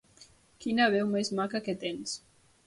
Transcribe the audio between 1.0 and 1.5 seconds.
més